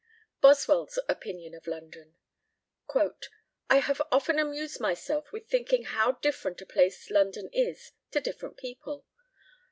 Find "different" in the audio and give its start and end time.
6.13-6.59, 8.19-8.57